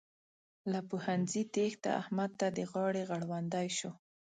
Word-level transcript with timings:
له 0.71 0.79
پوهنځي 0.89 1.41
تېښته؛ 1.53 1.89
احمد 2.01 2.31
ته 2.39 2.47
د 2.57 2.59
غاړې 2.71 3.01
غړوندی 3.09 3.67
شو. 3.77 3.91